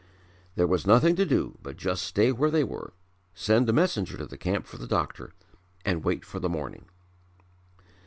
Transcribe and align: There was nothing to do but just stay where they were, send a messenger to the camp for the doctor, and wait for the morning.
There 0.55 0.65
was 0.65 0.87
nothing 0.87 1.15
to 1.17 1.27
do 1.27 1.59
but 1.61 1.77
just 1.77 2.01
stay 2.01 2.31
where 2.31 2.49
they 2.49 2.63
were, 2.63 2.95
send 3.35 3.69
a 3.69 3.71
messenger 3.71 4.17
to 4.17 4.25
the 4.25 4.35
camp 4.35 4.65
for 4.65 4.79
the 4.79 4.87
doctor, 4.87 5.31
and 5.85 6.03
wait 6.03 6.25
for 6.25 6.39
the 6.39 6.49
morning. 6.49 6.85